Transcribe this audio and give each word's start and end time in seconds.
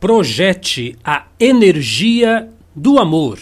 Projete 0.00 0.96
a 1.04 1.26
energia 1.40 2.48
do 2.74 2.98
amor 2.98 3.38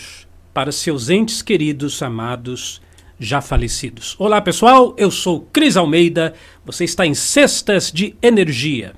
para 0.54 0.72
seus 0.72 1.10
entes 1.10 1.42
queridos, 1.42 2.02
amados, 2.02 2.80
já 3.20 3.42
falecidos. 3.42 4.16
Olá 4.18 4.40
pessoal, 4.40 4.94
eu 4.96 5.10
sou 5.10 5.42
Cris 5.52 5.76
Almeida, 5.76 6.32
você 6.64 6.84
está 6.84 7.06
em 7.06 7.12
Cestas 7.12 7.92
de 7.92 8.14
Energia. 8.22 8.94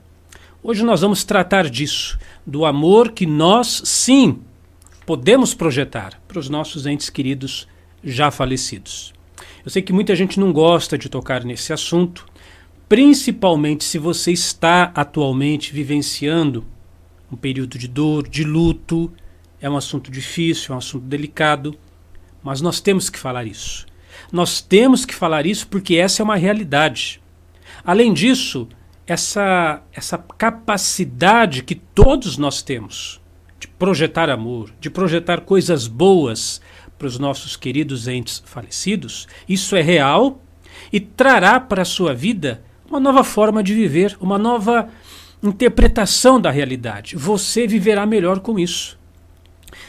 Hoje 0.62 0.84
nós 0.84 1.00
vamos 1.00 1.24
tratar 1.24 1.68
disso, 1.68 2.16
do 2.46 2.64
amor 2.64 3.10
que 3.10 3.26
nós, 3.26 3.82
sim, 3.84 4.38
podemos 5.04 5.52
projetar 5.52 6.20
para 6.28 6.38
os 6.38 6.48
nossos 6.48 6.86
entes 6.86 7.10
queridos 7.10 7.66
já 8.04 8.30
falecidos. 8.30 9.17
Eu 9.68 9.70
sei 9.70 9.82
que 9.82 9.92
muita 9.92 10.16
gente 10.16 10.40
não 10.40 10.50
gosta 10.50 10.96
de 10.96 11.10
tocar 11.10 11.44
nesse 11.44 11.74
assunto, 11.74 12.24
principalmente 12.88 13.84
se 13.84 13.98
você 13.98 14.32
está 14.32 14.90
atualmente 14.94 15.74
vivenciando 15.74 16.64
um 17.30 17.36
período 17.36 17.76
de 17.76 17.86
dor, 17.86 18.26
de 18.26 18.44
luto. 18.44 19.12
É 19.60 19.68
um 19.68 19.76
assunto 19.76 20.10
difícil, 20.10 20.72
é 20.72 20.74
um 20.74 20.78
assunto 20.78 21.04
delicado, 21.04 21.76
mas 22.42 22.62
nós 22.62 22.80
temos 22.80 23.10
que 23.10 23.18
falar 23.18 23.46
isso. 23.46 23.84
Nós 24.32 24.62
temos 24.62 25.04
que 25.04 25.14
falar 25.14 25.44
isso 25.44 25.68
porque 25.68 25.96
essa 25.96 26.22
é 26.22 26.24
uma 26.24 26.36
realidade. 26.36 27.20
Além 27.84 28.14
disso, 28.14 28.66
essa, 29.06 29.82
essa 29.92 30.16
capacidade 30.16 31.62
que 31.62 31.74
todos 31.74 32.38
nós 32.38 32.62
temos 32.62 33.20
de 33.60 33.68
projetar 33.68 34.30
amor, 34.30 34.72
de 34.80 34.88
projetar 34.88 35.42
coisas 35.42 35.86
boas 35.86 36.58
para 36.98 37.06
os 37.06 37.18
nossos 37.18 37.56
queridos 37.56 38.08
entes 38.08 38.42
falecidos, 38.44 39.28
isso 39.48 39.76
é 39.76 39.80
real 39.82 40.42
e 40.92 40.98
trará 40.98 41.60
para 41.60 41.82
a 41.82 41.86
sua 41.86 42.14
vida 42.14 42.62
uma 42.88 42.98
nova 42.98 43.22
forma 43.22 43.62
de 43.62 43.74
viver, 43.74 44.16
uma 44.20 44.38
nova 44.38 44.88
interpretação 45.42 46.40
da 46.40 46.50
realidade. 46.50 47.16
Você 47.16 47.66
viverá 47.66 48.04
melhor 48.04 48.40
com 48.40 48.58
isso. 48.58 48.98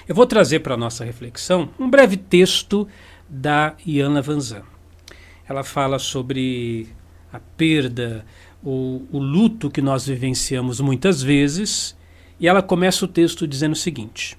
Eu 0.08 0.14
vou 0.14 0.26
trazer 0.26 0.60
para 0.60 0.74
a 0.74 0.78
nossa 0.78 1.06
reflexão 1.06 1.70
um 1.80 1.90
breve 1.90 2.18
texto 2.18 2.88
da 3.28 3.76
Iana 3.86 4.22
Vanzan. 4.22 4.64
Ela 5.48 5.64
fala 5.64 5.98
sobre 5.98 6.90
a 7.32 7.40
perda, 7.40 8.26
o, 8.64 9.04
o 9.12 9.20
luto 9.20 9.70
que 9.70 9.82
nós 9.82 10.06
vivenciamos 10.06 10.80
muitas 10.80 11.24
vezes, 11.24 11.98
e 12.40 12.48
ela 12.48 12.62
começa 12.62 13.06
o 13.06 13.08
texto 13.08 13.48
dizendo 13.48 13.74
o 13.74 13.78
seguinte: 13.78 14.38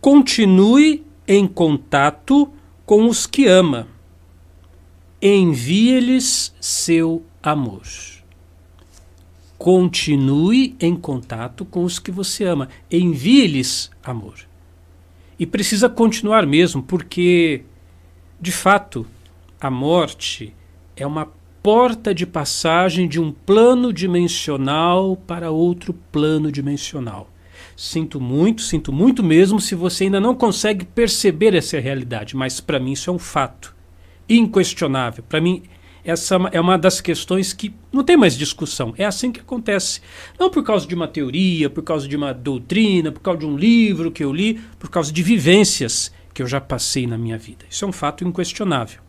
Continue 0.00 1.04
em 1.28 1.46
contato 1.46 2.50
com 2.86 3.06
os 3.06 3.26
que 3.26 3.46
ama, 3.46 3.86
envie-lhes 5.20 6.54
seu 6.58 7.22
amor. 7.42 7.82
Continue 9.58 10.74
em 10.80 10.96
contato 10.96 11.66
com 11.66 11.84
os 11.84 11.98
que 11.98 12.10
você 12.10 12.44
ama. 12.44 12.68
Envie-lhes 12.90 13.90
amor. 14.02 14.38
E 15.38 15.44
precisa 15.44 15.88
continuar 15.88 16.46
mesmo, 16.46 16.82
porque, 16.82 17.62
de 18.40 18.50
fato, 18.50 19.06
a 19.60 19.70
morte 19.70 20.54
é 20.96 21.06
uma 21.06 21.28
porta 21.62 22.14
de 22.14 22.24
passagem 22.24 23.06
de 23.06 23.20
um 23.20 23.32
plano 23.32 23.92
dimensional 23.92 25.16
para 25.16 25.50
outro 25.50 25.92
plano 25.92 26.50
dimensional. 26.50 27.28
Sinto 27.80 28.20
muito, 28.20 28.62
sinto 28.62 28.92
muito 28.92 29.22
mesmo 29.22 29.60
se 29.60 29.76
você 29.76 30.02
ainda 30.02 30.18
não 30.18 30.34
consegue 30.34 30.84
perceber 30.84 31.54
essa 31.54 31.78
realidade, 31.78 32.34
mas 32.34 32.58
para 32.58 32.80
mim 32.80 32.90
isso 32.90 33.08
é 33.08 33.12
um 33.12 33.20
fato 33.20 33.72
inquestionável. 34.28 35.22
Para 35.28 35.40
mim 35.40 35.62
essa 36.04 36.34
é 36.50 36.60
uma 36.60 36.76
das 36.76 37.00
questões 37.00 37.52
que 37.52 37.72
não 37.92 38.02
tem 38.02 38.16
mais 38.16 38.36
discussão. 38.36 38.92
É 38.98 39.04
assim 39.04 39.30
que 39.30 39.38
acontece. 39.38 40.00
Não 40.36 40.50
por 40.50 40.64
causa 40.64 40.88
de 40.88 40.94
uma 40.96 41.06
teoria, 41.06 41.70
por 41.70 41.84
causa 41.84 42.08
de 42.08 42.16
uma 42.16 42.34
doutrina, 42.34 43.12
por 43.12 43.20
causa 43.20 43.38
de 43.38 43.46
um 43.46 43.56
livro 43.56 44.10
que 44.10 44.24
eu 44.24 44.32
li, 44.32 44.60
por 44.76 44.90
causa 44.90 45.12
de 45.12 45.22
vivências 45.22 46.12
que 46.34 46.42
eu 46.42 46.48
já 46.48 46.60
passei 46.60 47.06
na 47.06 47.16
minha 47.16 47.38
vida. 47.38 47.64
Isso 47.70 47.84
é 47.84 47.88
um 47.88 47.92
fato 47.92 48.24
inquestionável. 48.24 49.00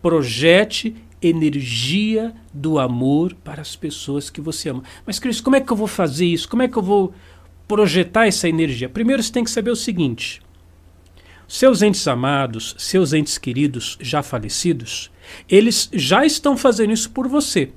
Projete 0.00 0.94
energia 1.20 2.32
do 2.52 2.78
amor 2.78 3.34
para 3.42 3.60
as 3.60 3.74
pessoas 3.74 4.30
que 4.30 4.40
você 4.40 4.68
ama. 4.68 4.84
Mas, 5.04 5.18
Cris, 5.18 5.40
como 5.40 5.56
é 5.56 5.60
que 5.60 5.72
eu 5.72 5.76
vou 5.76 5.88
fazer 5.88 6.26
isso? 6.26 6.48
Como 6.48 6.62
é 6.62 6.68
que 6.68 6.76
eu 6.76 6.82
vou 6.82 7.12
projetar 7.66 8.26
essa 8.26 8.48
energia? 8.48 8.88
Primeiro 8.88 9.22
você 9.22 9.32
tem 9.32 9.44
que 9.44 9.50
saber 9.50 9.70
o 9.70 9.76
seguinte: 9.76 10.40
seus 11.46 11.82
entes 11.82 12.06
amados, 12.08 12.74
seus 12.78 13.12
entes 13.12 13.38
queridos 13.38 13.98
já 14.00 14.22
falecidos, 14.22 15.10
eles 15.48 15.88
já 15.92 16.24
estão 16.24 16.56
fazendo 16.56 16.92
isso 16.92 17.10
por 17.10 17.28
você. 17.28 17.70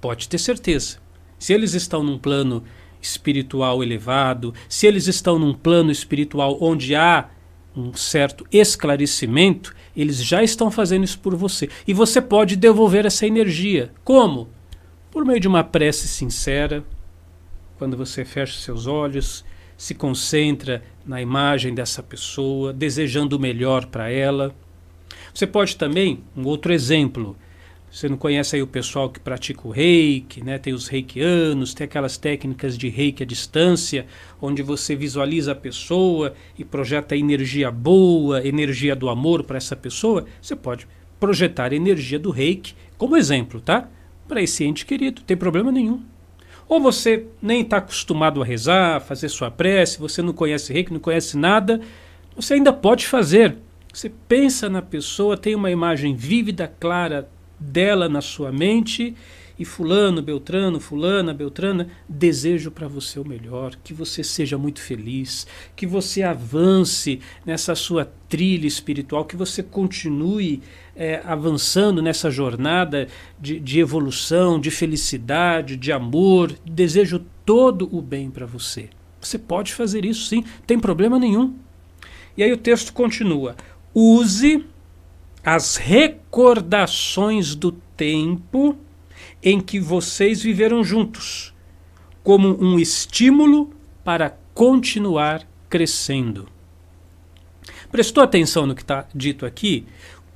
Pode 0.00 0.28
ter 0.28 0.38
certeza. 0.38 0.98
Se 1.38 1.52
eles 1.52 1.74
estão 1.74 2.02
num 2.02 2.18
plano 2.18 2.62
espiritual 3.00 3.82
elevado, 3.82 4.54
se 4.68 4.86
eles 4.86 5.06
estão 5.06 5.38
num 5.38 5.54
plano 5.54 5.90
espiritual 5.90 6.58
onde 6.60 6.94
há 6.94 7.30
um 7.76 7.92
certo 7.94 8.46
esclarecimento, 8.52 9.74
eles 9.96 10.22
já 10.22 10.42
estão 10.42 10.70
fazendo 10.70 11.04
isso 11.04 11.18
por 11.18 11.34
você. 11.34 11.68
E 11.86 11.94
você 11.94 12.20
pode 12.20 12.56
devolver 12.56 13.06
essa 13.06 13.26
energia. 13.26 13.92
Como? 14.04 14.48
Por 15.10 15.24
meio 15.24 15.40
de 15.40 15.48
uma 15.48 15.64
prece 15.64 16.08
sincera, 16.08 16.84
quando 17.80 17.96
você 17.96 18.26
fecha 18.26 18.60
seus 18.60 18.86
olhos, 18.86 19.42
se 19.74 19.94
concentra 19.94 20.82
na 21.06 21.22
imagem 21.22 21.74
dessa 21.74 22.02
pessoa, 22.02 22.74
desejando 22.74 23.38
o 23.38 23.40
melhor 23.40 23.86
para 23.86 24.10
ela. 24.10 24.54
Você 25.32 25.46
pode 25.46 25.76
também, 25.76 26.22
um 26.36 26.44
outro 26.44 26.74
exemplo, 26.74 27.34
você 27.90 28.06
não 28.06 28.18
conhece 28.18 28.54
aí 28.54 28.60
o 28.60 28.66
pessoal 28.66 29.08
que 29.08 29.18
pratica 29.18 29.66
o 29.66 29.70
reiki, 29.70 30.44
né? 30.44 30.58
tem 30.58 30.74
os 30.74 30.88
reikianos, 30.88 31.72
tem 31.72 31.86
aquelas 31.86 32.18
técnicas 32.18 32.76
de 32.76 32.90
reiki 32.90 33.22
à 33.22 33.26
distância, 33.26 34.04
onde 34.42 34.60
você 34.62 34.94
visualiza 34.94 35.52
a 35.52 35.54
pessoa 35.54 36.34
e 36.58 36.66
projeta 36.66 37.16
energia 37.16 37.70
boa, 37.70 38.46
energia 38.46 38.94
do 38.94 39.08
amor 39.08 39.42
para 39.42 39.56
essa 39.56 39.74
pessoa. 39.74 40.26
Você 40.42 40.54
pode 40.54 40.86
projetar 41.18 41.72
a 41.72 41.76
energia 41.76 42.18
do 42.18 42.30
reiki 42.30 42.74
como 42.98 43.16
exemplo, 43.16 43.58
tá? 43.58 43.88
Para 44.28 44.42
esse 44.42 44.64
ente 44.64 44.84
querido, 44.84 45.22
tem 45.22 45.34
problema 45.34 45.72
nenhum. 45.72 46.02
Ou 46.70 46.80
você 46.80 47.26
nem 47.42 47.62
está 47.62 47.78
acostumado 47.78 48.40
a 48.40 48.44
rezar, 48.44 49.00
fazer 49.00 49.28
sua 49.28 49.50
prece, 49.50 49.98
você 49.98 50.22
não 50.22 50.32
conhece 50.32 50.72
reiki, 50.72 50.92
não 50.92 51.00
conhece 51.00 51.36
nada, 51.36 51.80
você 52.36 52.54
ainda 52.54 52.72
pode 52.72 53.08
fazer. 53.08 53.56
Você 53.92 54.08
pensa 54.28 54.68
na 54.68 54.80
pessoa, 54.80 55.36
tem 55.36 55.56
uma 55.56 55.68
imagem 55.68 56.14
vívida, 56.14 56.72
clara 56.78 57.28
dela 57.58 58.08
na 58.08 58.20
sua 58.20 58.52
mente 58.52 59.16
e 59.60 59.64
fulano, 59.66 60.22
beltrano, 60.22 60.80
fulana, 60.80 61.34
beltrana, 61.34 61.86
desejo 62.08 62.70
para 62.70 62.88
você 62.88 63.20
o 63.20 63.28
melhor, 63.28 63.76
que 63.84 63.92
você 63.92 64.24
seja 64.24 64.56
muito 64.56 64.80
feliz, 64.80 65.46
que 65.76 65.86
você 65.86 66.22
avance 66.22 67.20
nessa 67.44 67.74
sua 67.74 68.10
trilha 68.26 68.66
espiritual, 68.66 69.26
que 69.26 69.36
você 69.36 69.62
continue 69.62 70.62
é, 70.96 71.20
avançando 71.26 72.00
nessa 72.00 72.30
jornada 72.30 73.06
de, 73.38 73.60
de 73.60 73.80
evolução, 73.80 74.58
de 74.58 74.70
felicidade, 74.70 75.76
de 75.76 75.92
amor. 75.92 76.56
Desejo 76.64 77.22
todo 77.44 77.86
o 77.94 78.00
bem 78.00 78.30
para 78.30 78.46
você. 78.46 78.88
Você 79.20 79.38
pode 79.38 79.74
fazer 79.74 80.06
isso 80.06 80.24
sim, 80.24 80.42
tem 80.66 80.80
problema 80.80 81.18
nenhum. 81.18 81.54
E 82.34 82.42
aí 82.42 82.50
o 82.50 82.56
texto 82.56 82.94
continua: 82.94 83.54
use 83.92 84.64
as 85.44 85.76
recordações 85.76 87.54
do 87.54 87.72
tempo 87.94 88.78
em 89.42 89.60
que 89.60 89.80
vocês 89.80 90.42
viveram 90.42 90.84
juntos, 90.84 91.54
como 92.22 92.62
um 92.62 92.78
estímulo 92.78 93.70
para 94.04 94.36
continuar 94.54 95.46
crescendo. 95.68 96.48
Prestou 97.90 98.22
atenção 98.22 98.66
no 98.66 98.74
que 98.74 98.82
está 98.82 99.06
dito 99.14 99.44
aqui? 99.44 99.86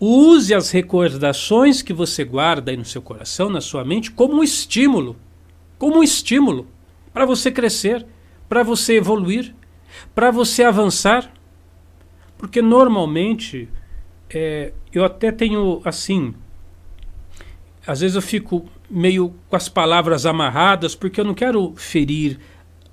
Use 0.00 0.52
as 0.52 0.70
recordações 0.70 1.82
que 1.82 1.92
você 1.92 2.24
guarda 2.24 2.70
aí 2.70 2.76
no 2.76 2.84
seu 2.84 3.00
coração, 3.00 3.48
na 3.48 3.60
sua 3.60 3.84
mente, 3.84 4.10
como 4.10 4.34
um 4.34 4.42
estímulo. 4.42 5.16
Como 5.78 5.98
um 5.98 6.02
estímulo 6.02 6.66
para 7.12 7.24
você 7.24 7.50
crescer, 7.50 8.04
para 8.48 8.62
você 8.62 8.96
evoluir, 8.96 9.54
para 10.14 10.30
você 10.30 10.64
avançar. 10.64 11.32
Porque 12.36 12.60
normalmente, 12.60 13.68
é, 14.28 14.72
eu 14.92 15.04
até 15.04 15.30
tenho 15.30 15.80
assim. 15.84 16.34
Às 17.86 18.00
vezes 18.00 18.16
eu 18.16 18.22
fico 18.22 18.68
meio 18.88 19.34
com 19.48 19.56
as 19.56 19.68
palavras 19.68 20.26
amarradas, 20.26 20.94
porque 20.94 21.20
eu 21.20 21.24
não 21.24 21.34
quero 21.34 21.74
ferir 21.76 22.38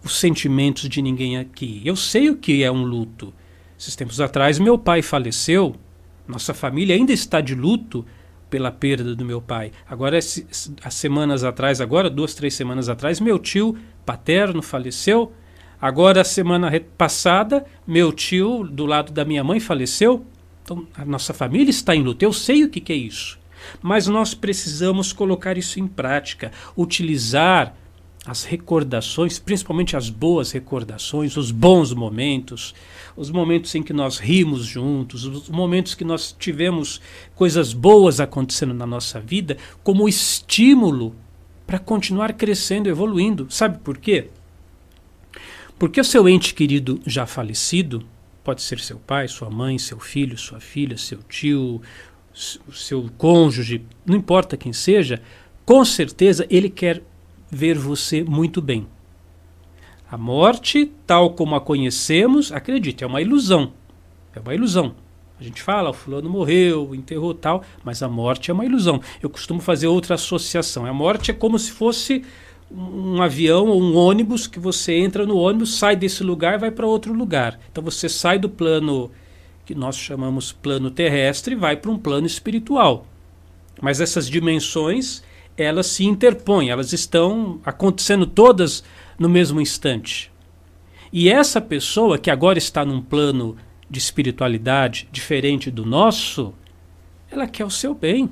os 0.04 0.20
sentimentos 0.20 0.90
de 0.90 1.02
ninguém 1.02 1.38
aqui. 1.38 1.82
Eu 1.86 1.96
sei 1.96 2.30
o 2.30 2.36
que 2.36 2.64
é 2.64 2.72
um 2.72 2.84
luto. 2.84 3.34
Esses 3.80 3.96
tempos 3.96 4.20
atrás, 4.20 4.60
meu 4.60 4.78
pai 4.78 5.02
faleceu 5.02 5.76
nossa 6.32 6.54
família 6.54 6.96
ainda 6.96 7.12
está 7.12 7.42
de 7.42 7.54
luto 7.54 8.06
pela 8.50 8.72
perda 8.72 9.16
do 9.16 9.26
meu 9.26 9.42
pai. 9.42 9.72
Agora, 9.88 10.18
há 10.18 10.90
semanas 10.90 11.44
atrás, 11.44 11.82
agora, 11.82 12.10
duas, 12.10 12.34
três 12.34 12.54
semanas 12.54 12.90
atrás, 12.90 13.20
meu 13.20 13.38
tio 13.38 13.78
paterno 14.06 14.62
faleceu. 14.62 15.32
Agora, 15.80 16.24
semana 16.24 16.72
passada, 16.98 17.66
meu 17.86 18.12
tio, 18.12 18.64
do 18.64 18.86
lado 18.86 19.12
da 19.12 19.26
minha 19.26 19.44
mãe, 19.44 19.60
faleceu. 19.60 20.26
Então, 20.64 20.88
a 20.96 21.04
nossa 21.04 21.34
família 21.34 21.70
está 21.70 21.96
em 21.96 22.04
luto. 22.04 22.24
Eu 22.24 22.32
sei 22.32 22.64
o 22.64 22.70
que, 22.70 22.80
que 22.80 22.94
é 22.94 22.96
isso. 22.96 23.40
Mas 23.82 24.08
nós 24.08 24.34
precisamos 24.34 25.14
colocar 25.14 25.58
isso 25.58 25.80
em 25.80 25.88
prática, 25.88 26.52
utilizar 26.76 27.76
as 28.26 28.44
recordações, 28.44 29.40
principalmente 29.40 29.98
as 29.98 30.10
boas 30.10 30.52
recordações, 30.52 31.36
os 31.38 31.50
bons 31.50 31.92
momentos, 31.92 32.76
os 33.16 33.32
momentos 33.32 33.74
em 33.74 33.82
que 33.82 33.94
nós 33.94 34.20
rimos 34.20 34.64
juntos, 34.64 35.26
os 35.26 35.50
momentos 35.50 35.96
que 35.96 36.04
nós 36.04 36.36
tivemos 36.38 37.02
coisas 37.34 37.74
boas 37.74 38.20
acontecendo 38.20 38.74
na 38.74 38.86
nossa 38.86 39.20
vida, 39.20 39.58
como 39.84 40.08
estímulo 40.08 41.16
para 41.66 41.80
continuar 41.80 42.34
crescendo, 42.34 42.90
evoluindo. 42.90 43.48
Sabe 43.50 43.80
por 43.80 43.98
quê? 43.98 44.28
Porque 45.80 46.00
o 46.00 46.04
seu 46.04 46.30
ente 46.30 46.54
querido 46.54 47.02
já 47.08 47.26
falecido, 47.26 48.06
pode 48.44 48.62
ser 48.62 48.80
seu 48.80 49.00
pai, 49.00 49.28
sua 49.28 49.50
mãe, 49.50 49.80
seu 49.80 50.00
filho, 50.00 50.38
sua 50.38 50.60
filha, 50.60 50.96
seu 50.96 51.20
tio, 51.24 51.82
seu 52.34 53.10
cônjuge, 53.18 53.86
não 54.06 54.16
importa 54.16 54.58
quem 54.58 54.74
seja, 54.74 55.22
com 55.66 55.84
certeza 55.84 56.46
ele 56.50 56.70
quer 56.70 57.04
ver 57.50 57.78
você 57.78 58.24
muito 58.24 58.62
bem. 58.62 58.88
A 60.10 60.18
morte, 60.18 60.92
tal 61.06 61.34
como 61.34 61.56
a 61.56 61.62
conhecemos, 61.62 62.52
acredite, 62.52 63.04
é 63.04 63.08
uma 63.08 63.22
ilusão. 63.22 63.74
É 64.36 64.40
uma 64.40 64.54
ilusão. 64.54 64.96
A 65.40 65.44
gente 65.44 65.62
fala, 65.62 65.90
o 65.90 65.94
fulano 65.94 66.30
morreu, 66.30 66.94
enterrou 66.94 67.34
tal, 67.34 67.64
mas 67.84 68.04
a 68.04 68.08
morte 68.08 68.52
é 68.52 68.54
uma 68.54 68.66
ilusão. 68.66 69.02
Eu 69.22 69.30
costumo 69.30 69.60
fazer 69.60 69.88
outra 69.88 70.16
associação. 70.16 70.86
A 70.86 70.94
morte 70.94 71.32
é 71.32 71.34
como 71.34 71.58
se 71.58 71.72
fosse 71.72 72.24
um 72.70 73.22
avião 73.22 73.68
ou 73.68 73.82
um 73.82 73.96
ônibus 73.96 74.48
que 74.48 74.60
você 74.60 74.94
entra 74.94 75.26
no 75.26 75.38
ônibus, 75.38 75.78
sai 75.78 75.96
desse 75.96 76.24
lugar 76.24 76.56
e 76.56 76.60
vai 76.60 76.72
para 76.72 76.86
outro 76.86 77.14
lugar. 77.14 77.60
Então 77.72 77.84
você 77.84 78.08
sai 78.08 78.38
do 78.38 78.50
plano 78.50 79.12
que 79.72 79.76
nós 79.76 79.96
chamamos 79.96 80.52
plano 80.52 80.92
terrestre 80.92 81.56
vai 81.56 81.78
para 81.78 81.90
um 81.90 81.98
plano 81.98 82.28
espiritual. 82.28 83.08
Mas 83.82 84.02
essas 84.02 84.30
dimensões, 84.30 85.24
elas 85.56 85.88
se 85.88 86.04
interpõem, 86.04 86.70
elas 86.70 86.92
estão 86.92 87.62
acontecendo 87.64 88.26
todas 88.26 88.84
no 89.18 89.30
mesmo 89.30 89.62
instante. 89.62 90.30
E 91.14 91.30
essa 91.30 91.62
pessoa 91.62 92.18
que 92.18 92.30
agora 92.30 92.58
está 92.58 92.84
num 92.84 93.02
plano 93.02 93.56
de 93.90 93.98
espiritualidade 93.98 95.08
diferente 95.10 95.72
do 95.72 95.86
nosso, 95.86 96.54
ela 97.32 97.48
quer 97.48 97.64
o 97.64 97.72
seu 97.72 97.94
bem. 97.94 98.30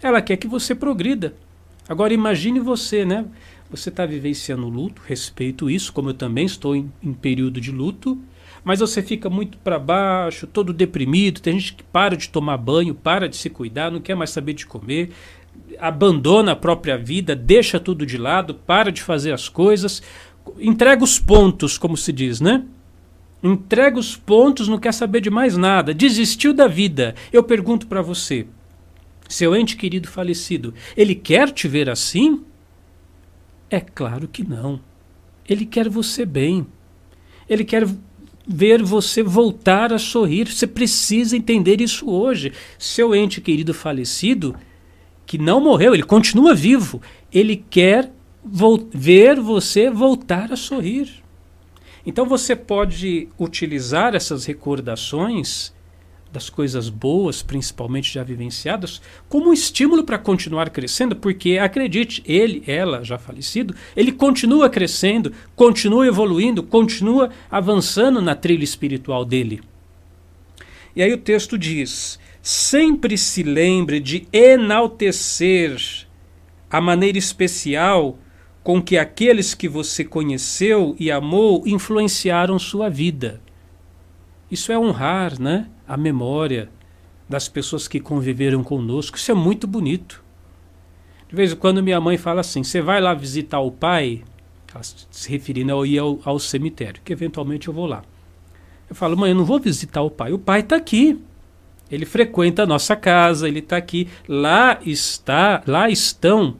Ela 0.00 0.22
quer 0.22 0.36
que 0.36 0.46
você 0.46 0.72
progrida. 0.72 1.34
Agora 1.88 2.14
imagine 2.14 2.60
você, 2.60 3.04
né? 3.04 3.24
Você 3.72 3.88
está 3.88 4.06
vivenciando 4.06 4.68
luto, 4.68 5.02
respeito 5.04 5.68
isso, 5.68 5.92
como 5.92 6.10
eu 6.10 6.14
também 6.14 6.46
estou 6.46 6.76
em, 6.76 6.92
em 7.02 7.12
período 7.12 7.60
de 7.60 7.72
luto, 7.72 8.16
mas 8.64 8.80
você 8.80 9.02
fica 9.02 9.30
muito 9.30 9.58
para 9.58 9.78
baixo, 9.78 10.46
todo 10.46 10.72
deprimido. 10.72 11.40
Tem 11.40 11.58
gente 11.58 11.74
que 11.74 11.82
para 11.82 12.16
de 12.16 12.28
tomar 12.28 12.56
banho, 12.56 12.94
para 12.94 13.28
de 13.28 13.36
se 13.36 13.50
cuidar, 13.50 13.90
não 13.90 14.00
quer 14.00 14.14
mais 14.14 14.30
saber 14.30 14.54
de 14.54 14.66
comer, 14.66 15.10
abandona 15.78 16.52
a 16.52 16.56
própria 16.56 16.96
vida, 16.96 17.34
deixa 17.34 17.80
tudo 17.80 18.04
de 18.04 18.18
lado, 18.18 18.54
para 18.54 18.90
de 18.90 19.02
fazer 19.02 19.32
as 19.32 19.48
coisas, 19.48 20.02
entrega 20.58 21.02
os 21.02 21.18
pontos, 21.18 21.78
como 21.78 21.96
se 21.96 22.12
diz, 22.12 22.40
né? 22.40 22.64
Entrega 23.42 23.98
os 23.98 24.16
pontos, 24.16 24.68
não 24.68 24.78
quer 24.78 24.92
saber 24.92 25.20
de 25.20 25.30
mais 25.30 25.56
nada, 25.56 25.94
desistiu 25.94 26.52
da 26.52 26.66
vida. 26.66 27.14
Eu 27.32 27.42
pergunto 27.42 27.86
para 27.86 28.02
você, 28.02 28.46
seu 29.28 29.56
ente 29.56 29.76
querido 29.76 30.08
falecido, 30.08 30.74
ele 30.96 31.14
quer 31.14 31.50
te 31.50 31.66
ver 31.66 31.88
assim? 31.88 32.44
É 33.70 33.80
claro 33.80 34.28
que 34.28 34.46
não. 34.46 34.80
Ele 35.48 35.64
quer 35.64 35.88
você 35.88 36.26
bem. 36.26 36.66
Ele 37.48 37.64
quer 37.64 37.86
ver 38.52 38.82
você 38.82 39.22
voltar 39.22 39.92
a 39.92 39.98
sorrir. 39.98 40.48
Você 40.52 40.66
precisa 40.66 41.36
entender 41.36 41.80
isso 41.80 42.10
hoje. 42.10 42.52
Seu 42.78 43.14
ente 43.14 43.40
querido 43.40 43.72
falecido, 43.72 44.56
que 45.24 45.38
não 45.38 45.60
morreu, 45.60 45.94
ele 45.94 46.02
continua 46.02 46.54
vivo, 46.54 47.00
ele 47.32 47.64
quer 47.70 48.10
ver 48.92 49.38
você 49.38 49.88
voltar 49.88 50.52
a 50.52 50.56
sorrir. 50.56 51.22
Então 52.04 52.26
você 52.26 52.56
pode 52.56 53.28
utilizar 53.38 54.14
essas 54.14 54.44
recordações 54.46 55.72
das 56.32 56.48
coisas 56.48 56.88
boas, 56.88 57.42
principalmente 57.42 58.12
já 58.12 58.22
vivenciadas, 58.22 59.00
como 59.28 59.50
um 59.50 59.52
estímulo 59.52 60.04
para 60.04 60.18
continuar 60.18 60.70
crescendo, 60.70 61.16
porque 61.16 61.58
acredite, 61.58 62.22
ele, 62.24 62.62
ela, 62.66 63.04
já 63.04 63.18
falecido, 63.18 63.74
ele 63.96 64.12
continua 64.12 64.70
crescendo, 64.70 65.32
continua 65.56 66.06
evoluindo, 66.06 66.62
continua 66.62 67.30
avançando 67.50 68.22
na 68.22 68.34
trilha 68.34 68.64
espiritual 68.64 69.24
dele. 69.24 69.60
E 70.94 71.02
aí 71.02 71.12
o 71.12 71.18
texto 71.18 71.58
diz: 71.58 72.18
sempre 72.42 73.18
se 73.18 73.42
lembre 73.42 74.00
de 74.00 74.26
enaltecer 74.32 76.06
a 76.70 76.80
maneira 76.80 77.18
especial 77.18 78.18
com 78.62 78.80
que 78.80 78.98
aqueles 78.98 79.54
que 79.54 79.68
você 79.68 80.04
conheceu 80.04 80.94
e 80.98 81.10
amou 81.10 81.62
influenciaram 81.66 82.58
sua 82.58 82.88
vida. 82.88 83.40
Isso 84.50 84.70
é 84.72 84.78
honrar, 84.78 85.40
né? 85.40 85.68
A 85.90 85.96
memória 85.96 86.70
das 87.28 87.48
pessoas 87.48 87.88
que 87.88 87.98
conviveram 87.98 88.62
conosco. 88.62 89.16
Isso 89.16 89.32
é 89.32 89.34
muito 89.34 89.66
bonito. 89.66 90.22
De 91.28 91.34
vez 91.34 91.52
em 91.52 91.56
quando 91.56 91.82
minha 91.82 92.00
mãe 92.00 92.16
fala 92.16 92.42
assim: 92.42 92.62
você 92.62 92.80
vai 92.80 93.00
lá 93.00 93.12
visitar 93.12 93.58
o 93.58 93.72
pai, 93.72 94.22
se 95.10 95.28
referindo 95.28 95.72
ao 95.72 95.84
ir 95.84 95.98
ao, 95.98 96.20
ao 96.24 96.38
cemitério, 96.38 97.02
que 97.04 97.12
eventualmente 97.12 97.66
eu 97.66 97.74
vou 97.74 97.86
lá. 97.86 98.04
Eu 98.88 98.94
falo, 98.94 99.16
mãe, 99.16 99.30
eu 99.30 99.36
não 99.36 99.44
vou 99.44 99.58
visitar 99.58 100.02
o 100.02 100.10
pai. 100.10 100.32
O 100.32 100.38
pai 100.38 100.60
está 100.60 100.76
aqui. 100.76 101.20
Ele 101.90 102.06
frequenta 102.06 102.62
a 102.62 102.66
nossa 102.66 102.94
casa, 102.94 103.48
ele 103.48 103.58
está 103.58 103.76
aqui. 103.76 104.08
Lá 104.28 104.78
está, 104.84 105.60
lá 105.66 105.90
estão 105.90 106.56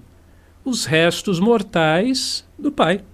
os 0.64 0.86
restos 0.86 1.38
mortais 1.38 2.44
do 2.58 2.72
pai. 2.72 3.04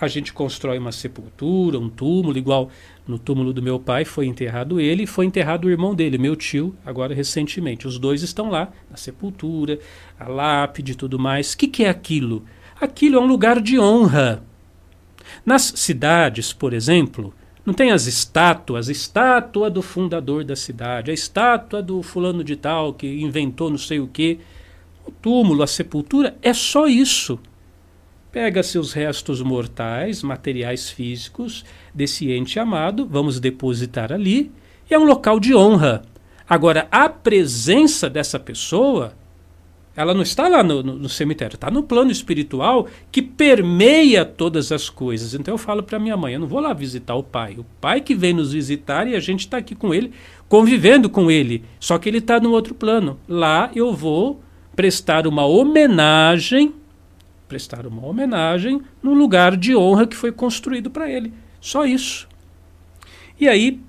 A 0.00 0.08
gente 0.08 0.32
constrói 0.32 0.78
uma 0.78 0.92
sepultura, 0.92 1.78
um 1.78 1.90
túmulo, 1.90 2.38
igual 2.38 2.70
no 3.06 3.18
túmulo 3.18 3.52
do 3.52 3.60
meu 3.60 3.78
pai 3.78 4.06
foi 4.06 4.24
enterrado 4.24 4.80
ele 4.80 5.02
e 5.02 5.06
foi 5.06 5.26
enterrado 5.26 5.66
o 5.66 5.70
irmão 5.70 5.94
dele, 5.94 6.16
meu 6.16 6.34
tio, 6.34 6.74
agora 6.86 7.14
recentemente. 7.14 7.86
Os 7.86 7.98
dois 7.98 8.22
estão 8.22 8.48
lá, 8.48 8.72
na 8.90 8.96
sepultura, 8.96 9.78
a 10.18 10.26
lápide 10.26 10.92
e 10.92 10.94
tudo 10.94 11.18
mais. 11.18 11.52
O 11.52 11.58
que, 11.58 11.68
que 11.68 11.84
é 11.84 11.90
aquilo? 11.90 12.46
Aquilo 12.80 13.18
é 13.18 13.20
um 13.20 13.26
lugar 13.26 13.60
de 13.60 13.78
honra. 13.78 14.42
Nas 15.44 15.74
cidades, 15.76 16.50
por 16.50 16.72
exemplo, 16.72 17.34
não 17.66 17.74
tem 17.74 17.90
as 17.90 18.06
estátuas, 18.06 18.88
a 18.88 18.92
estátua 18.92 19.68
do 19.68 19.82
fundador 19.82 20.44
da 20.44 20.56
cidade, 20.56 21.10
a 21.10 21.14
estátua 21.14 21.82
do 21.82 22.02
fulano 22.02 22.42
de 22.42 22.56
tal 22.56 22.94
que 22.94 23.20
inventou 23.20 23.68
não 23.68 23.76
sei 23.76 24.00
o 24.00 24.08
quê. 24.08 24.38
O 25.04 25.10
túmulo, 25.10 25.62
a 25.62 25.66
sepultura, 25.66 26.38
é 26.40 26.54
só 26.54 26.86
isso 26.86 27.38
pega 28.32 28.62
seus 28.62 28.92
restos 28.92 29.42
mortais, 29.42 30.22
materiais 30.22 30.88
físicos 30.88 31.64
desse 31.94 32.30
ente 32.30 32.58
amado, 32.58 33.06
vamos 33.06 33.40
depositar 33.40 34.12
ali, 34.12 34.52
e 34.88 34.94
é 34.94 34.98
um 34.98 35.04
local 35.04 35.40
de 35.40 35.54
honra. 35.54 36.02
Agora, 36.48 36.88
a 36.90 37.08
presença 37.08 38.10
dessa 38.10 38.38
pessoa, 38.38 39.12
ela 39.94 40.14
não 40.14 40.22
está 40.22 40.48
lá 40.48 40.62
no, 40.62 40.82
no, 40.82 40.94
no 40.96 41.08
cemitério, 41.08 41.54
está 41.54 41.70
no 41.70 41.82
plano 41.82 42.10
espiritual 42.10 42.88
que 43.10 43.22
permeia 43.22 44.24
todas 44.24 44.72
as 44.72 44.88
coisas. 44.88 45.34
Então 45.34 45.54
eu 45.54 45.58
falo 45.58 45.82
para 45.82 45.98
minha 45.98 46.16
mãe, 46.16 46.34
eu 46.34 46.40
não 46.40 46.48
vou 46.48 46.60
lá 46.60 46.72
visitar 46.72 47.14
o 47.14 47.22
pai. 47.22 47.54
O 47.58 47.64
pai 47.80 48.00
que 48.00 48.14
vem 48.14 48.32
nos 48.32 48.52
visitar 48.52 49.06
e 49.06 49.14
a 49.14 49.20
gente 49.20 49.40
está 49.40 49.58
aqui 49.58 49.74
com 49.74 49.94
ele, 49.94 50.12
convivendo 50.48 51.08
com 51.08 51.30
ele. 51.30 51.64
Só 51.78 51.98
que 51.98 52.08
ele 52.08 52.18
está 52.18 52.40
no 52.40 52.50
outro 52.50 52.74
plano. 52.74 53.18
Lá 53.28 53.70
eu 53.74 53.92
vou 53.92 54.40
prestar 54.74 55.26
uma 55.26 55.44
homenagem 55.44 56.74
prestar 57.50 57.84
uma 57.84 58.06
homenagem 58.06 58.80
no 59.02 59.12
lugar 59.12 59.56
de 59.56 59.74
honra 59.74 60.06
que 60.06 60.14
foi 60.14 60.30
construído 60.30 60.88
para 60.88 61.10
ele. 61.10 61.34
Só 61.60 61.84
isso. 61.84 62.28
E 63.40 63.48
aí, 63.48 63.80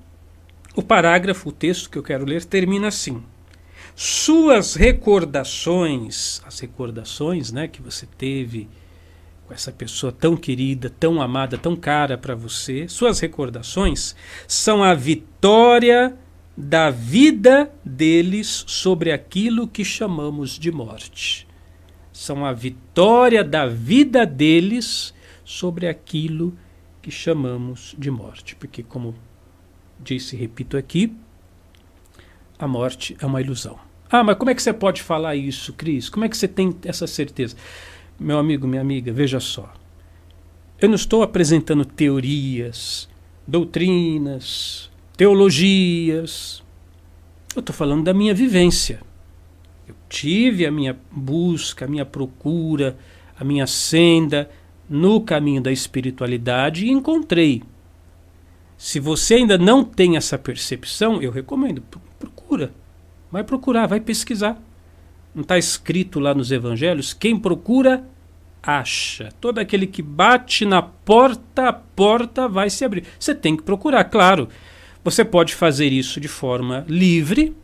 o 0.76 0.82
parágrafo, 0.82 1.50
o 1.50 1.52
texto 1.52 1.88
que 1.88 1.98
eu 1.98 2.02
quero 2.02 2.26
ler, 2.26 2.44
termina 2.44 2.88
assim: 2.88 3.22
Suas 3.96 4.74
recordações, 4.74 6.42
as 6.44 6.60
recordações 6.60 7.52
né, 7.52 7.68
que 7.68 7.84
você 7.84 8.08
teve 8.18 8.68
com 9.48 9.54
essa 9.54 9.72
pessoa 9.72 10.12
tão 10.12 10.36
querida, 10.36 10.90
tão 10.90 11.22
amada, 11.22 11.56
tão 11.56 11.76
cara 11.76 12.18
para 12.18 12.34
você, 12.34 12.88
suas 12.88 13.20
recordações 13.20 14.16
são 14.48 14.82
a 14.82 14.96
vitória 14.96 16.18
da 16.58 16.90
vida 16.90 17.72
deles 17.86 18.64
sobre 18.66 19.12
aquilo 19.12 19.68
que 19.68 19.86
chamamos 19.86 20.58
de 20.58 20.72
morte 20.72 21.51
são 22.22 22.46
a 22.46 22.54
vitória 22.54 23.44
da 23.44 23.66
vida 23.66 24.28
deles 24.28 25.12
sobre 25.44 25.88
aquilo 25.88 26.56
que 27.02 27.10
chamamos 27.10 27.96
de 27.98 28.12
morte. 28.12 28.56
Porque, 28.56 28.84
como 28.84 29.16
disse 30.00 30.36
e 30.36 30.40
repito 30.40 30.78
aqui, 30.78 31.12
a 32.60 32.68
morte 32.68 33.18
é 33.20 33.26
uma 33.26 33.42
ilusão. 33.42 33.80
Ah, 34.08 34.24
mas 34.24 34.38
como 34.38 34.52
é 34.52 34.54
que 34.54 34.62
você 34.62 34.72
pode 34.72 35.02
falar 35.02 35.36
isso, 35.36 35.74
Cris? 35.74 36.10
Como 36.10 36.24
é 36.24 36.30
que 36.30 36.38
você 36.38 36.48
tem 36.48 36.78
essa 36.86 37.08
certeza? 37.08 37.56
Meu 38.20 38.38
amigo, 38.38 38.68
minha 38.68 38.84
amiga, 38.84 39.12
veja 39.12 39.40
só. 39.40 39.74
Eu 40.80 40.90
não 40.90 40.96
estou 40.96 41.24
apresentando 41.24 41.84
teorias, 41.84 43.10
doutrinas, 43.48 44.92
teologias. 45.18 46.64
Eu 47.56 47.62
estou 47.62 47.76
falando 47.76 48.04
da 48.04 48.14
minha 48.14 48.36
vivência. 48.36 49.02
Tive 50.12 50.66
a 50.66 50.72
minha 50.72 51.00
busca, 51.10 51.86
a 51.86 51.88
minha 51.88 52.06
procura, 52.06 52.98
a 53.40 53.46
minha 53.46 53.66
senda 53.66 54.50
no 54.90 55.22
caminho 55.22 55.62
da 55.62 55.72
espiritualidade 55.72 56.86
e 56.86 56.92
encontrei. 56.92 57.64
Se 58.78 59.00
você 59.00 59.36
ainda 59.36 59.58
não 59.58 59.86
tem 59.86 60.18
essa 60.18 60.38
percepção, 60.38 61.22
eu 61.22 61.32
recomendo, 61.32 61.82
procura. 62.20 62.74
Vai 63.32 63.42
procurar, 63.42 63.88
vai 63.88 64.02
pesquisar. 64.02 64.62
Não 65.34 65.44
está 65.44 65.58
escrito 65.58 66.20
lá 66.20 66.34
nos 66.34 66.52
evangelhos? 66.52 67.14
Quem 67.14 67.40
procura, 67.40 68.06
acha. 68.62 69.30
Todo 69.40 69.60
aquele 69.60 69.88
que 69.88 70.02
bate 70.02 70.66
na 70.66 70.82
porta, 70.82 71.70
a 71.70 71.74
porta 71.74 72.50
vai 72.50 72.70
se 72.70 72.84
abrir. 72.84 73.06
Você 73.18 73.34
tem 73.34 73.56
que 73.56 73.64
procurar, 73.64 74.04
claro. 74.04 74.50
Você 75.06 75.24
pode 75.24 75.56
fazer 75.56 75.88
isso 75.94 76.20
de 76.20 76.28
forma 76.28 76.86
livre, 76.90 77.56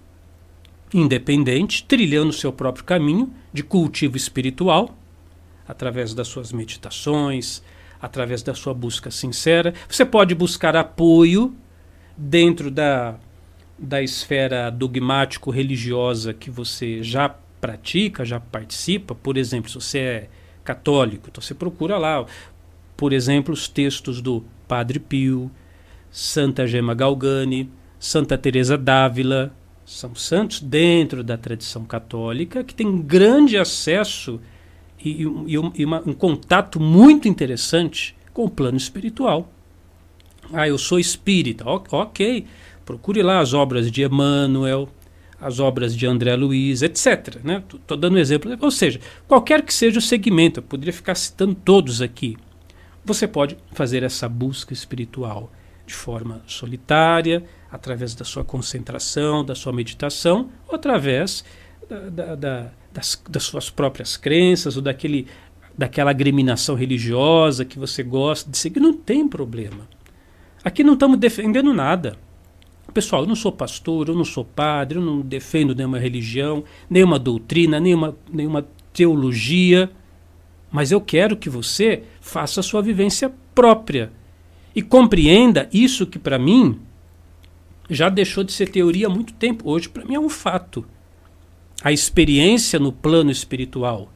independente, 0.93 1.83
trilhando 1.83 2.31
seu 2.31 2.51
próprio 2.51 2.83
caminho 2.83 3.33
de 3.51 3.63
cultivo 3.63 4.17
espiritual, 4.17 4.97
através 5.67 6.13
das 6.13 6.27
suas 6.27 6.51
meditações, 6.51 7.61
através 8.01 8.41
da 8.41 8.53
sua 8.53 8.73
busca 8.73 9.11
sincera. 9.11 9.73
Você 9.89 10.05
pode 10.05 10.33
buscar 10.33 10.75
apoio 10.75 11.53
dentro 12.15 12.71
da, 12.71 13.15
da 13.77 14.01
esfera 14.01 14.69
dogmático-religiosa 14.69 16.33
que 16.33 16.49
você 16.49 17.03
já 17.03 17.29
pratica, 17.59 18.23
já 18.23 18.39
participa. 18.39 19.13
Por 19.13 19.37
exemplo, 19.37 19.69
se 19.69 19.75
você 19.75 19.99
é 19.99 20.29
católico, 20.63 21.27
então 21.29 21.41
você 21.41 21.53
procura 21.53 21.97
lá, 21.97 22.25
por 22.95 23.13
exemplo, 23.13 23.53
os 23.53 23.67
textos 23.67 24.21
do 24.21 24.43
Padre 24.67 24.99
Pio, 24.99 25.51
Santa 26.11 26.65
Gema 26.65 26.93
Galgani, 26.93 27.69
Santa 27.99 28.37
Teresa 28.37 28.77
d'Ávila, 28.77 29.53
são 29.87 30.13
santos 30.13 30.59
dentro 30.59 31.23
da 31.23 31.37
tradição 31.37 31.85
católica 31.85 32.61
que 32.61 32.75
têm 32.75 33.01
grande 33.01 33.57
acesso 33.57 34.37
e, 34.99 35.23
e, 35.23 35.71
e 35.75 35.85
uma, 35.85 36.03
um 36.05 36.11
contato 36.11 36.77
muito 36.77 37.29
interessante 37.29 38.13
com 38.33 38.43
o 38.43 38.49
plano 38.49 38.75
espiritual. 38.75 39.49
Ah, 40.51 40.67
eu 40.67 40.77
sou 40.77 40.99
espírita. 40.99 41.63
ok, 41.65 42.45
procure 42.85 43.23
lá 43.23 43.39
as 43.39 43.53
obras 43.53 43.89
de 43.89 44.03
Emmanuel, 44.03 44.89
as 45.39 45.57
obras 45.57 45.95
de 45.95 46.05
André 46.05 46.35
Luiz, 46.35 46.81
etc. 46.81 47.37
Né? 47.41 47.63
dando 47.87 48.15
um 48.15 48.19
exemplo. 48.19 48.57
Ou 48.59 48.71
seja, 48.71 48.99
qualquer 49.25 49.61
que 49.61 49.73
seja 49.73 49.99
o 49.99 50.01
segmento, 50.01 50.59
eu 50.59 50.63
poderia 50.63 50.93
ficar 50.93 51.15
citando 51.15 51.55
todos 51.55 52.01
aqui. 52.01 52.35
Você 53.05 53.25
pode 53.25 53.57
fazer 53.71 54.03
essa 54.03 54.27
busca 54.27 54.73
espiritual 54.73 55.49
de 55.85 55.93
forma 55.93 56.41
solitária, 56.45 57.45
através 57.71 58.15
da 58.15 58.23
sua 58.23 58.43
concentração, 58.43 59.43
da 59.43 59.55
sua 59.55 59.73
meditação, 59.73 60.49
ou 60.67 60.75
através 60.75 61.43
da, 61.89 62.09
da, 62.09 62.35
da, 62.35 62.71
das, 62.91 63.21
das 63.29 63.43
suas 63.43 63.69
próprias 63.69 64.17
crenças 64.17 64.75
ou 64.75 64.81
daquele, 64.81 65.27
daquela 65.77 66.11
agreminação 66.11 66.75
religiosa 66.75 67.65
que 67.65 67.77
você 67.77 68.03
gosta 68.03 68.49
de 68.49 68.57
seguir. 68.57 68.79
Não 68.79 68.93
tem 68.93 69.27
problema. 69.27 69.87
Aqui 70.63 70.83
não 70.83 70.93
estamos 70.93 71.17
defendendo 71.17 71.73
nada. 71.73 72.17
Pessoal, 72.93 73.23
eu 73.23 73.27
não 73.27 73.35
sou 73.35 73.51
pastor, 73.51 74.07
eu 74.07 74.15
não 74.15 74.25
sou 74.25 74.43
padre, 74.43 74.97
eu 74.97 75.01
não 75.03 75.21
defendo 75.21 75.75
nenhuma 75.75 75.99
religião, 75.99 76.63
nenhuma 76.89 77.19
doutrina, 77.19 77.79
nenhuma, 77.79 78.17
nenhuma 78.31 78.65
teologia, 78.93 79.91
mas 80.71 80.91
eu 80.91 80.99
quero 80.99 81.37
que 81.37 81.49
você 81.49 82.03
faça 82.19 82.59
a 82.59 82.63
sua 82.63 82.81
vivência 82.81 83.31
própria 83.53 84.11
e 84.75 84.81
compreenda 84.81 85.69
isso 85.71 86.07
que 86.07 86.17
para 86.17 86.39
mim 86.39 86.79
já 87.89 88.09
deixou 88.09 88.43
de 88.43 88.51
ser 88.51 88.69
teoria 88.69 89.07
há 89.07 89.09
muito 89.09 89.33
tempo. 89.33 89.69
Hoje, 89.69 89.89
para 89.89 90.05
mim, 90.05 90.15
é 90.15 90.19
um 90.19 90.29
fato. 90.29 90.85
A 91.83 91.91
experiência 91.91 92.79
no 92.79 92.91
plano 92.91 93.31
espiritual, 93.31 94.11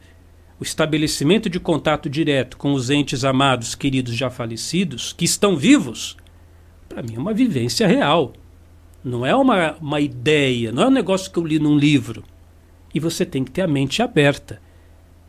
o 0.58 0.62
estabelecimento 0.62 1.48
de 1.48 1.60
contato 1.60 2.10
direto 2.10 2.56
com 2.56 2.72
os 2.72 2.90
entes 2.90 3.24
amados, 3.24 3.74
queridos 3.74 4.14
já 4.14 4.30
falecidos, 4.30 5.12
que 5.12 5.24
estão 5.24 5.56
vivos, 5.56 6.16
para 6.88 7.02
mim 7.02 7.14
é 7.16 7.18
uma 7.18 7.32
vivência 7.32 7.86
real. 7.86 8.32
Não 9.02 9.24
é 9.24 9.34
uma, 9.34 9.76
uma 9.80 10.00
ideia, 10.00 10.70
não 10.70 10.84
é 10.84 10.86
um 10.86 10.90
negócio 10.90 11.30
que 11.30 11.38
eu 11.38 11.46
li 11.46 11.58
num 11.58 11.76
livro. 11.76 12.22
E 12.94 13.00
você 13.00 13.24
tem 13.24 13.42
que 13.42 13.50
ter 13.50 13.62
a 13.62 13.66
mente 13.66 14.02
aberta 14.02 14.60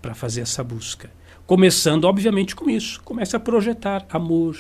para 0.02 0.14
fazer 0.14 0.42
essa 0.42 0.64
busca. 0.64 1.10
Começando, 1.48 2.06
obviamente, 2.06 2.56
com 2.56 2.70
isso. 2.70 3.02
Comece 3.04 3.36
a 3.36 3.40
projetar 3.40 4.06
amor, 4.10 4.58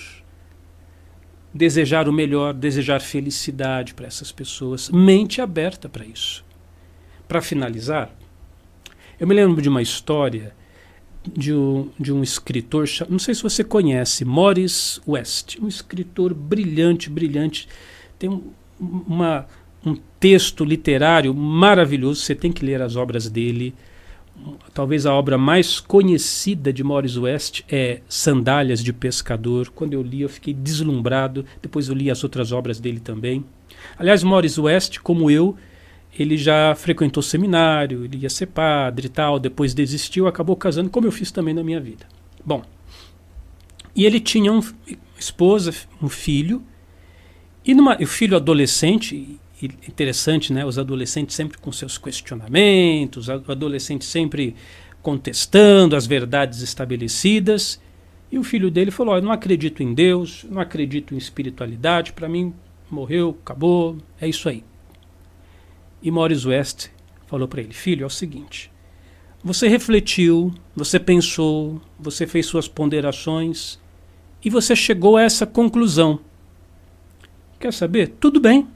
desejar 1.53 2.10
o 2.10 2.13
melhor, 2.13 2.53
desejar 2.53 3.00
felicidade 3.00 3.93
para 3.93 4.07
essas 4.07 4.31
pessoas. 4.31 4.89
Mente 4.89 5.41
aberta 5.41 5.88
para 5.88 6.05
isso. 6.05 6.43
Para 7.27 7.41
finalizar, 7.41 8.10
eu 9.19 9.27
me 9.27 9.36
lembro 9.36 9.62
de 9.62 9.69
uma 9.69 9.81
história 9.81 10.53
de 11.25 11.53
um, 11.53 11.89
de 12.00 12.12
um 12.12 12.22
escritor, 12.22 12.86
não 13.10 13.19
sei 13.19 13.33
se 13.33 13.41
você 13.41 13.63
conhece, 13.63 14.25
Morris 14.25 15.00
West, 15.07 15.57
um 15.62 15.67
escritor 15.67 16.33
brilhante, 16.33 17.10
brilhante. 17.10 17.67
Tem 18.19 18.29
um, 18.29 18.51
uma, 18.79 19.48
um 19.86 19.95
texto 20.19 20.65
literário 20.65 21.33
maravilhoso, 21.33 22.22
você 22.22 22.36
tem 22.36 22.51
que 22.51 22.65
ler 22.65 22.81
as 22.81 22.95
obras 22.95 23.29
dele. 23.29 23.74
Talvez 24.73 25.05
a 25.05 25.13
obra 25.13 25.37
mais 25.37 25.79
conhecida 25.79 26.73
de 26.73 26.83
Morris 26.83 27.15
West 27.17 27.61
é 27.69 28.01
Sandálias 28.07 28.83
de 28.83 28.91
Pescador. 28.91 29.69
Quando 29.69 29.93
eu 29.93 30.01
li, 30.01 30.21
eu 30.21 30.29
fiquei 30.29 30.53
deslumbrado. 30.53 31.45
Depois 31.61 31.87
eu 31.87 31.95
li 31.95 32.09
as 32.09 32.23
outras 32.23 32.51
obras 32.51 32.79
dele 32.79 32.99
também. 32.99 33.45
Aliás, 33.97 34.23
Morris 34.23 34.57
West, 34.57 34.99
como 34.99 35.29
eu, 35.29 35.55
ele 36.17 36.37
já 36.37 36.73
frequentou 36.75 37.21
seminário, 37.21 38.05
ele 38.05 38.17
ia 38.17 38.29
ser 38.29 38.47
padre 38.47 39.05
e 39.05 39.09
tal. 39.09 39.39
Depois 39.39 39.73
desistiu, 39.73 40.27
acabou 40.27 40.55
casando, 40.55 40.89
como 40.89 41.07
eu 41.07 41.11
fiz 41.11 41.31
também 41.31 41.53
na 41.53 41.63
minha 41.63 41.79
vida. 41.79 42.05
Bom, 42.45 42.63
e 43.95 44.05
ele 44.05 44.19
tinha 44.19 44.51
uma 44.51 44.63
esposa, 45.17 45.73
um 46.01 46.09
filho, 46.09 46.63
e 47.65 47.73
numa, 47.73 47.95
o 48.01 48.07
filho 48.07 48.35
adolescente, 48.35 49.39
interessante, 49.65 50.51
né? 50.51 50.65
Os 50.65 50.77
adolescentes 50.77 51.36
sempre 51.36 51.58
com 51.58 51.72
seus 51.72 51.98
questionamentos, 51.98 53.27
o 53.27 53.51
adolescente 53.51 54.05
sempre 54.05 54.55
contestando 55.01 55.96
as 55.96 56.08
verdades 56.08 56.62
estabelecidas. 56.62 57.79
E 58.32 58.39
o 58.39 58.43
filho 58.43 58.72
dele 58.72 58.91
falou: 58.91 59.15
Eu 59.15 59.22
não 59.22 59.32
acredito 59.32 59.84
em 59.84 59.93
Deus, 59.93 60.46
não 60.50 60.62
acredito 60.62 61.13
em 61.13 61.17
espiritualidade, 61.17 62.13
para 62.13 62.29
mim 62.29 62.53
morreu, 62.89 63.38
acabou, 63.41 63.98
é 64.20 64.27
isso 64.27 64.48
aí. 64.50 64.63
E 66.01 66.10
Morris 66.12 66.46
West 66.46 66.89
falou 67.27 67.48
para 67.48 67.62
ele: 67.62 67.74
Filho, 67.74 68.03
é 68.03 68.08
o 68.08 68.10
seguinte. 68.10 68.72
Você 69.43 69.67
refletiu, 69.67 70.53
você 70.74 71.00
pensou, 71.00 71.82
você 72.00 72.25
fez 72.25 72.46
suas 72.46 72.67
ponderações 72.67 73.77
e 74.43 74.50
você 74.50 74.75
chegou 74.75 75.17
a 75.17 75.24
essa 75.24 75.46
conclusão. 75.46 76.20
Quer 77.60 77.74
saber? 77.74 78.15
Tudo 78.20 78.39
bem. 78.39 78.67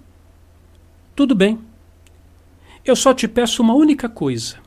Tudo 1.17 1.33
bem. 1.33 1.57
Eu 2.85 2.95
só 2.95 3.11
te 3.11 3.27
peço 3.27 3.63
uma 3.63 3.73
única 3.73 4.07
coisa. 4.07 4.57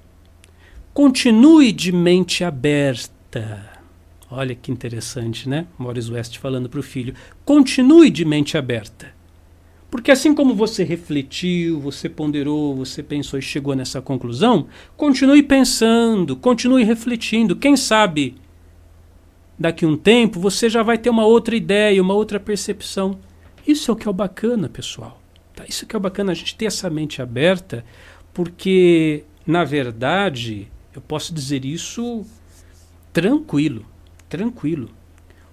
Continue 0.92 1.71
de 1.71 1.92
mente 1.92 2.42
aberta. 2.42 3.71
Olha 4.28 4.52
que 4.57 4.73
interessante, 4.73 5.49
né? 5.49 5.69
Morris 5.78 6.11
West 6.11 6.38
falando 6.38 6.69
para 6.69 6.80
o 6.80 6.83
filho. 6.83 7.14
Continue 7.45 8.11
de 8.11 8.25
mente 8.25 8.59
aberta. 8.59 9.14
Porque 9.92 10.11
assim 10.11 10.35
como 10.35 10.52
você 10.52 10.83
refletiu, 10.83 11.78
você 11.78 12.09
ponderou, 12.09 12.75
você 12.75 13.00
pensou 13.00 13.38
e 13.38 13.42
chegou 13.42 13.76
nessa 13.76 14.02
conclusão, 14.02 14.66
continue 14.97 15.45
pensando, 15.45 16.35
continue 16.35 16.83
refletindo. 16.83 17.54
Quem 17.54 17.76
sabe 17.76 18.35
daqui 19.57 19.87
um 19.87 19.97
tempo 19.97 20.40
você 20.40 20.69
já 20.69 20.83
vai 20.83 20.99
ter 20.99 21.11
uma 21.11 21.25
outra 21.25 21.54
ideia, 21.54 22.02
uma 22.02 22.14
outra 22.14 22.40
percepção. 22.40 23.21
Isso 23.64 23.88
é 23.88 23.95
o 23.95 23.97
que 23.97 24.09
é 24.09 24.11
o 24.11 24.12
bacana, 24.12 24.69
pessoal. 24.69 25.20
Tá? 25.61 25.64
Isso 25.69 25.87
que 25.87 25.95
é 25.95 25.99
bacana, 25.99 26.33
a 26.33 26.35
gente 26.35 26.55
ter 26.55 26.67
essa 26.67 26.88
mente 26.88 27.21
aberta, 27.21 27.85
porque, 28.33 29.25
na 29.47 29.64
verdade, 29.64 30.69
eu 30.95 31.00
posso 31.00 31.35
dizer 31.35 31.64
isso 31.64 32.25
tranquilo, 33.12 33.85
tranquilo. 34.29 34.90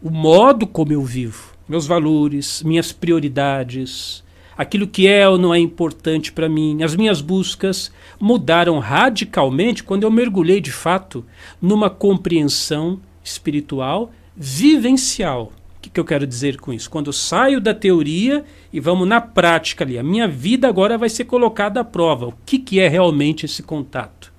O 0.02 0.10
modo 0.10 0.66
como 0.66 0.94
eu 0.94 1.04
vivo, 1.04 1.54
meus 1.68 1.86
valores, 1.86 2.64
minhas 2.64 2.92
prioridades, 2.92 4.24
aquilo 4.58 4.88
que 4.88 5.08
é 5.08 5.28
ou 5.28 5.38
não 5.38 5.54
é 5.54 5.60
importante 5.60 6.32
para 6.32 6.48
mim, 6.48 6.84
as 6.84 6.96
minhas 6.96 7.20
buscas 7.20 7.92
mudaram 8.20 8.80
radicalmente 8.80 9.84
quando 9.84 10.04
eu 10.04 10.12
mergulhei 10.12 10.62
de 10.62 10.72
fato 10.72 11.26
numa 11.62 11.90
compreensão 11.90 13.02
espiritual 13.24 14.12
vivencial 14.36 15.52
que, 15.82 15.90
que 15.90 16.00
eu 16.00 16.06
quero 16.06 16.26
dizer 16.26 16.58
com 16.58 16.74
isso? 16.74 16.90
Quando 16.90 17.08
eu 17.08 17.14
saio 17.14 17.62
da 17.62 17.74
teoria 17.74 18.44
e 18.72 18.80
vamos 18.80 19.08
na 19.08 19.22
prática 19.22 19.84
ali, 19.84 19.98
a 19.98 20.04
minha 20.04 20.28
vida 20.28 20.68
agora 20.68 20.98
vai 20.98 21.10
ser 21.10 21.26
colocada 21.26 21.80
à 21.80 21.84
prova. 21.84 22.28
O 22.28 22.34
que, 22.46 22.58
que 22.60 22.80
é 22.80 22.88
realmente 22.88 23.46
esse 23.46 23.62
contato? 23.62 24.34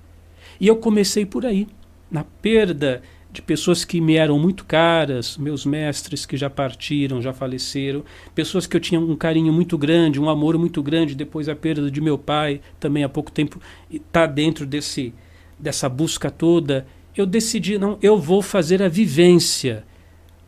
E 0.59 0.67
eu 0.67 0.75
comecei 0.75 1.25
por 1.25 1.45
aí, 1.45 1.67
na 2.11 2.23
perda 2.23 3.01
de 3.31 3.41
pessoas 3.41 3.85
que 3.85 4.01
me 4.01 4.15
eram 4.15 4.39
muito 4.39 4.65
caras, 4.65 5.37
meus 5.37 5.65
mestres 5.65 6.25
que 6.25 6.35
já 6.35 6.49
partiram, 6.49 7.21
já 7.21 7.31
faleceram, 7.31 8.03
pessoas 8.33 8.65
que 8.65 8.75
eu 8.75 8.81
tinha 8.81 8.99
um 8.99 9.15
carinho 9.15 9.53
muito 9.53 9.77
grande, 9.77 10.19
um 10.19 10.29
amor 10.29 10.57
muito 10.57 10.81
grande 10.81 11.13
depois 11.13 11.45
da 11.45 11.55
perda 11.55 11.91
de 11.91 12.01
meu 12.01 12.17
pai, 12.17 12.59
também 12.79 13.03
há 13.03 13.09
pouco 13.09 13.31
tempo 13.31 13.61
está 13.89 14.25
dentro 14.25 14.65
desse 14.65 15.13
dessa 15.57 15.89
busca 15.89 16.31
toda. 16.31 16.87
Eu 17.15 17.25
decidi 17.25 17.77
não, 17.77 17.97
eu 18.01 18.17
vou 18.17 18.41
fazer 18.41 18.81
a 18.81 18.87
vivência 18.87 19.85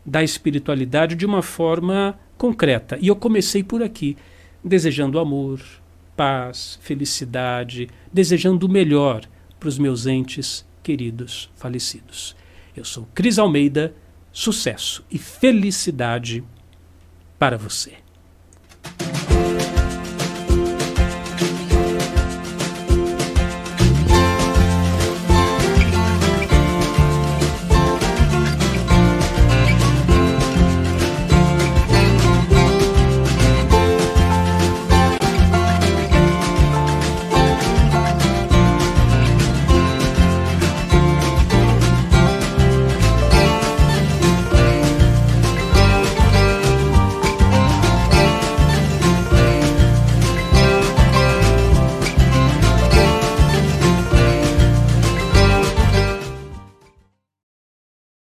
da 0.04 0.22
espiritualidade 0.22 1.14
de 1.14 1.24
uma 1.24 1.42
forma 1.42 2.18
concreta. 2.36 2.98
E 3.00 3.08
eu 3.08 3.16
comecei 3.16 3.62
por 3.62 3.82
aqui, 3.82 4.16
desejando 4.64 5.18
amor, 5.18 5.60
paz, 6.16 6.78
felicidade, 6.82 7.88
desejando 8.12 8.66
o 8.66 8.68
melhor 8.68 9.24
para 9.58 9.68
os 9.68 9.78
meus 9.78 10.06
entes 10.06 10.66
queridos 10.82 11.50
falecidos. 11.56 12.36
Eu 12.76 12.84
sou 12.84 13.08
Cris 13.14 13.38
Almeida, 13.38 13.94
sucesso 14.32 15.04
e 15.10 15.18
felicidade 15.18 16.42
para 17.38 17.56
você. 17.56 18.01